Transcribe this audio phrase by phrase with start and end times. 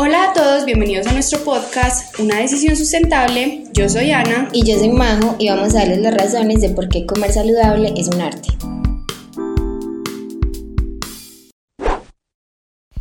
[0.00, 3.64] Hola a todos, bienvenidos a nuestro podcast Una decisión sustentable.
[3.72, 4.48] Yo soy Ana.
[4.52, 7.92] Y yo soy Majo y vamos a darles las razones de por qué comer saludable
[7.96, 8.48] es un arte.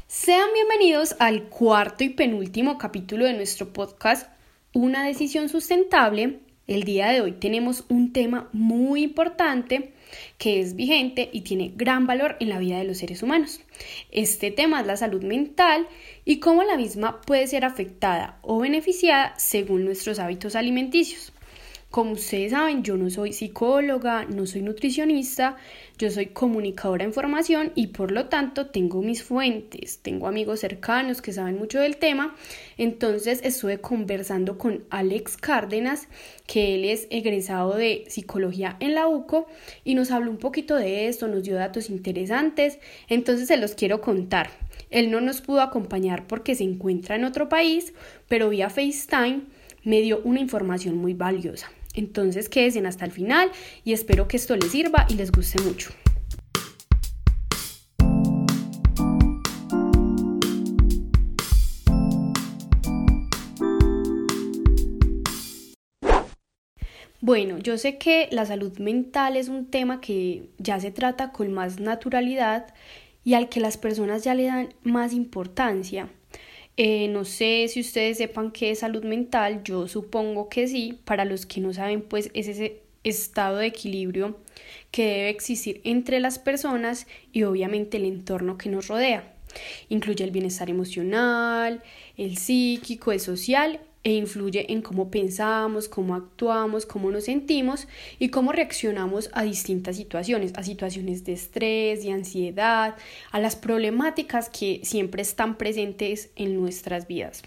[0.08, 4.32] Sean bienvenidos al cuarto y penúltimo capítulo de nuestro podcast
[4.74, 6.40] Una decisión sustentable.
[6.68, 9.94] El día de hoy tenemos un tema muy importante
[10.38, 13.62] que es vigente y tiene gran valor en la vida de los seres humanos.
[14.12, 15.88] Este tema es la salud mental
[16.26, 21.32] y cómo la misma puede ser afectada o beneficiada según nuestros hábitos alimenticios.
[21.90, 25.56] Como ustedes saben, yo no soy psicóloga, no soy nutricionista,
[25.98, 31.22] yo soy comunicadora de información y por lo tanto tengo mis fuentes, tengo amigos cercanos
[31.22, 32.36] que saben mucho del tema.
[32.78, 36.10] Entonces estuve conversando con Alex Cárdenas,
[36.46, 39.48] que él es egresado de psicología en la UCO
[39.86, 42.80] y nos habló un poquito de esto, nos dio datos interesantes.
[43.08, 44.50] Entonces se los quiero contar.
[44.90, 47.94] Él no nos pudo acompañar porque se encuentra en otro país,
[48.28, 49.44] pero vía FaceTime
[49.86, 51.72] me dio una información muy valiosa.
[51.98, 53.52] Entonces quédense hasta el final
[53.84, 55.92] y espero que esto les sirva y les guste mucho.
[67.20, 71.52] Bueno, yo sé que la salud mental es un tema que ya se trata con
[71.52, 72.74] más naturalidad
[73.24, 76.10] y al que las personas ya le dan más importancia.
[76.78, 81.00] Eh, no sé si ustedes sepan qué es salud mental, yo supongo que sí.
[81.06, 84.38] Para los que no saben, pues es ese estado de equilibrio
[84.92, 89.34] que debe existir entre las personas y obviamente el entorno que nos rodea.
[89.90, 91.82] Incluye el bienestar emocional,
[92.16, 98.30] el psíquico, el social e influye en cómo pensamos, cómo actuamos, cómo nos sentimos y
[98.30, 102.96] cómo reaccionamos a distintas situaciones, a situaciones de estrés, de ansiedad,
[103.32, 107.44] a las problemáticas que siempre están presentes en nuestras vidas.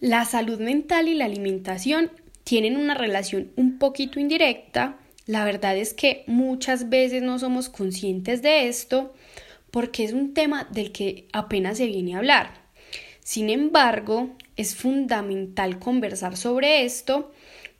[0.00, 2.10] La salud mental y la alimentación
[2.42, 4.98] tienen una relación un poquito indirecta.
[5.24, 9.14] La verdad es que muchas veces no somos conscientes de esto
[9.70, 12.65] porque es un tema del que apenas se viene a hablar.
[13.26, 17.32] Sin embargo, es fundamental conversar sobre esto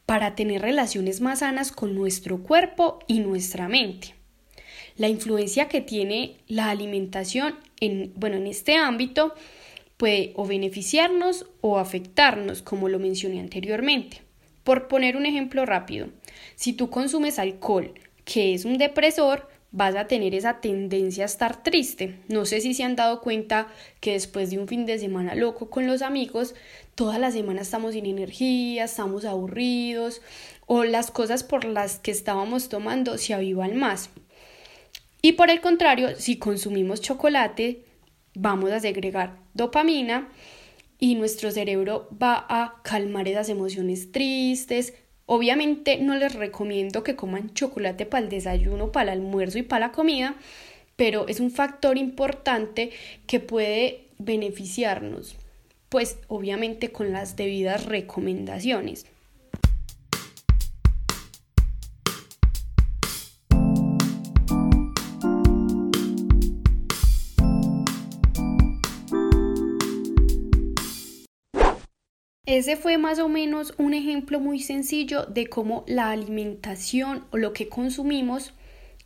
[0.05, 4.17] para tener relaciones más sanas con nuestro cuerpo y nuestra mente.
[4.97, 9.35] La influencia que tiene la alimentación en, bueno, en este ámbito
[9.97, 14.23] puede o beneficiarnos o afectarnos, como lo mencioné anteriormente.
[14.65, 16.09] Por poner un ejemplo rápido,
[16.57, 21.63] si tú consumes alcohol, que es un depresor, vas a tener esa tendencia a estar
[21.63, 22.21] triste.
[22.29, 23.69] No sé si se han dado cuenta
[24.01, 26.55] que después de un fin de semana loco con los amigos,
[26.95, 30.23] toda la semana estamos sin energía, estamos aburridos
[30.67, 34.11] o las cosas por las que estábamos tomando se avivan más.
[35.23, 37.85] Y por el contrario, si consumimos chocolate,
[38.35, 40.29] vamos a segregar dopamina
[40.99, 44.95] y nuestro cerebro va a calmar esas emociones tristes,
[45.27, 49.89] Obviamente no les recomiendo que coman chocolate para el desayuno, para el almuerzo y para
[49.89, 50.37] la comida,
[50.95, 52.91] pero es un factor importante
[53.27, 55.37] que puede beneficiarnos,
[55.89, 59.07] pues obviamente con las debidas recomendaciones.
[72.47, 77.53] Ese fue más o menos un ejemplo muy sencillo de cómo la alimentación o lo
[77.53, 78.55] que consumimos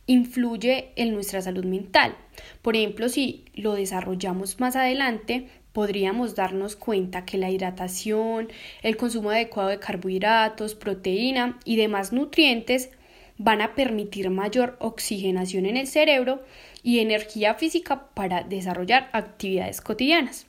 [0.05, 2.15] influye en nuestra salud mental.
[2.61, 8.49] Por ejemplo, si lo desarrollamos más adelante, podríamos darnos cuenta que la hidratación,
[8.83, 12.91] el consumo adecuado de carbohidratos, proteína y demás nutrientes
[13.43, 16.43] van a permitir mayor oxigenación en el cerebro
[16.83, 20.45] y energía física para desarrollar actividades cotidianas.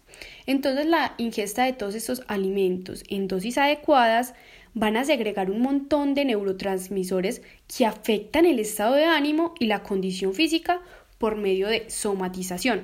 [0.47, 4.35] Entonces la ingesta de todos estos alimentos en dosis adecuadas
[4.75, 7.41] van a segregar un montón de neurotransmisores
[7.75, 10.81] que afectan el estado de ánimo y la condición física
[11.17, 12.83] por medio de somatización.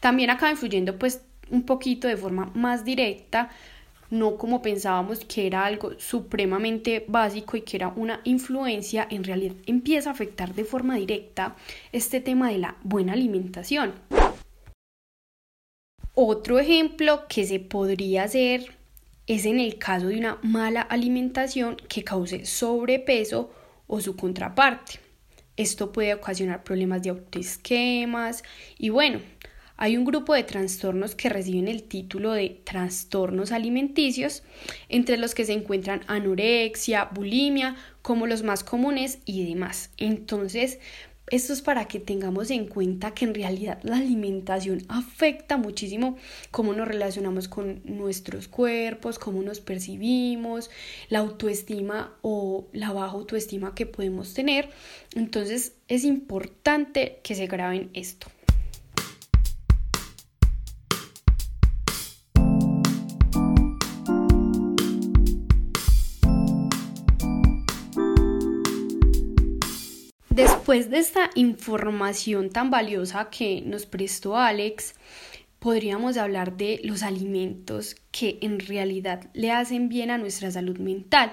[0.00, 3.50] También acaba influyendo pues un poquito de forma más directa
[4.10, 9.56] no como pensábamos que era algo supremamente básico y que era una influencia, en realidad
[9.66, 11.56] empieza a afectar de forma directa
[11.92, 13.94] este tema de la buena alimentación.
[16.14, 18.76] Otro ejemplo que se podría hacer
[19.26, 23.52] es en el caso de una mala alimentación que cause sobrepeso
[23.86, 25.00] o su contraparte.
[25.56, 28.44] Esto puede ocasionar problemas de autoesquemas
[28.78, 29.20] y bueno,
[29.76, 34.42] hay un grupo de trastornos que reciben el título de trastornos alimenticios,
[34.88, 39.90] entre los que se encuentran anorexia, bulimia, como los más comunes y demás.
[39.96, 40.78] Entonces,
[41.28, 46.16] esto es para que tengamos en cuenta que en realidad la alimentación afecta muchísimo
[46.52, 50.70] cómo nos relacionamos con nuestros cuerpos, cómo nos percibimos,
[51.08, 54.68] la autoestima o la baja autoestima que podemos tener.
[55.16, 58.28] Entonces es importante que se graben esto.
[70.66, 74.96] Después de esta información tan valiosa que nos prestó Alex,
[75.60, 81.32] podríamos hablar de los alimentos que en realidad le hacen bien a nuestra salud mental.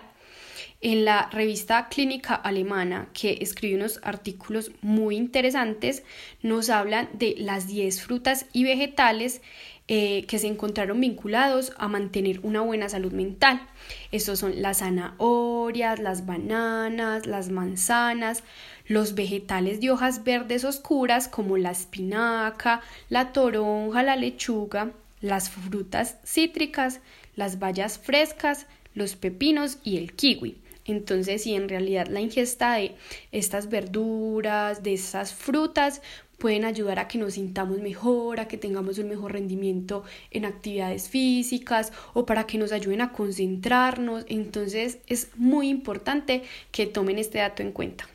[0.85, 6.03] En la revista clínica alemana, que escribe unos artículos muy interesantes,
[6.41, 9.41] nos hablan de las 10 frutas y vegetales
[9.87, 13.65] eh, que se encontraron vinculados a mantener una buena salud mental.
[14.11, 18.43] Estos son las zanahorias, las bananas, las manzanas,
[18.85, 24.91] los vegetales de hojas verdes oscuras como la espinaca, la toronja, la lechuga,
[25.21, 26.99] las frutas cítricas,
[27.37, 30.57] las bayas frescas, los pepinos y el kiwi.
[30.85, 32.95] Entonces, si en realidad la ingesta de
[33.31, 36.01] estas verduras, de estas frutas,
[36.37, 41.07] pueden ayudar a que nos sintamos mejor, a que tengamos un mejor rendimiento en actividades
[41.07, 44.25] físicas o para que nos ayuden a concentrarnos.
[44.27, 48.09] Entonces es muy importante que tomen este dato en cuenta.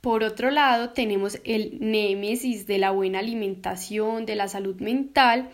[0.00, 5.50] Por otro lado, tenemos el némesis de la buena alimentación, de la salud mental,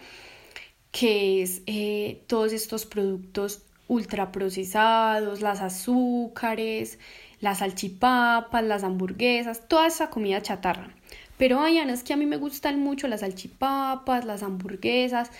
[0.90, 3.62] que es eh, todos estos productos
[3.92, 6.98] ultraprocesados, las azúcares,
[7.40, 10.94] las salchipapas, las hamburguesas, toda esa comida chatarra.
[11.36, 15.30] Pero ay, Ana, es que a mí me gustan mucho las salchipapas, las hamburguesas.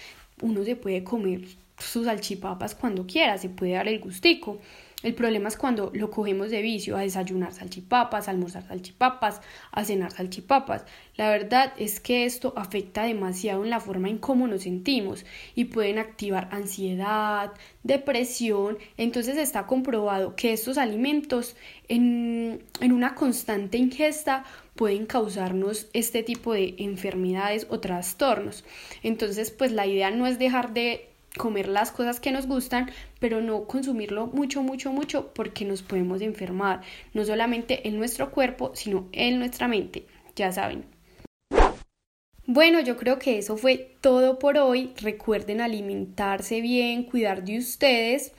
[0.42, 1.42] Uno se puede comer
[1.78, 4.58] sus salchipapas cuando quiera, se puede dar el gustico.
[5.02, 9.40] El problema es cuando lo cogemos de vicio a desayunar salchipapas, a almorzar salchipapas,
[9.72, 10.84] a cenar salchipapas.
[11.16, 15.66] La verdad es que esto afecta demasiado en la forma en cómo nos sentimos y
[15.66, 17.52] pueden activar ansiedad,
[17.82, 18.78] depresión.
[18.96, 21.56] Entonces está comprobado que estos alimentos
[21.88, 24.44] en, en una constante ingesta
[24.76, 28.64] pueden causarnos este tipo de enfermedades o trastornos.
[29.02, 32.90] Entonces pues la idea no es dejar de comer las cosas que nos gustan,
[33.20, 36.82] pero no consumirlo mucho, mucho, mucho porque nos podemos enfermar,
[37.14, 40.06] no solamente en nuestro cuerpo, sino en nuestra mente,
[40.36, 40.84] ya saben.
[42.46, 44.92] Bueno, yo creo que eso fue todo por hoy.
[45.00, 48.32] Recuerden alimentarse bien, cuidar de ustedes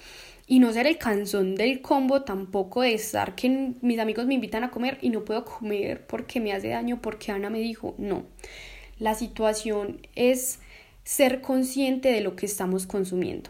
[0.45, 4.65] y no ser el canzón del combo tampoco de estar que mis amigos me invitan
[4.65, 8.25] a comer y no puedo comer porque me hace daño, porque Ana me dijo, no.
[8.99, 10.59] La situación es
[11.03, 13.49] ser consciente de lo que estamos consumiendo.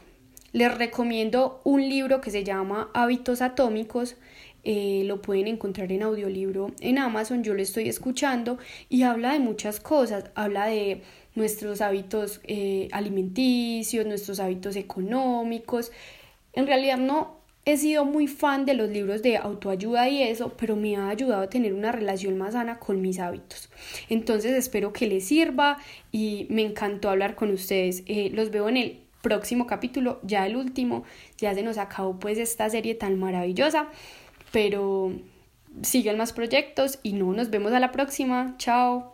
[0.51, 4.15] Les recomiendo un libro que se llama Hábitos Atómicos.
[4.63, 7.43] Eh, lo pueden encontrar en audiolibro en Amazon.
[7.43, 10.25] Yo lo estoy escuchando y habla de muchas cosas.
[10.35, 11.01] Habla de
[11.35, 15.91] nuestros hábitos eh, alimenticios, nuestros hábitos económicos.
[16.53, 20.75] En realidad no he sido muy fan de los libros de autoayuda y eso, pero
[20.75, 23.69] me ha ayudado a tener una relación más sana con mis hábitos.
[24.09, 25.77] Entonces espero que les sirva
[26.11, 28.03] y me encantó hablar con ustedes.
[28.05, 31.05] Eh, los veo en el próximo capítulo, ya el último,
[31.37, 33.87] ya se nos acabó pues esta serie tan maravillosa,
[34.51, 35.13] pero
[35.81, 38.55] sigan más proyectos y no nos vemos a la próxima.
[38.57, 39.12] Chao.